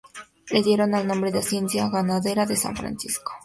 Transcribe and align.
Le 0.49 0.63
dieron 0.63 0.95
el 0.95 1.05
nombre 1.05 1.31
de 1.31 1.37
Hacienda 1.37 1.87
Ganadera 1.87 2.47
De 2.47 2.55
San 2.55 2.75
Francisco. 2.75 3.33